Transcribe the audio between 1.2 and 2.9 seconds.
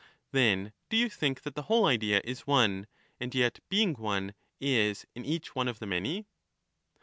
that the whole idea is one,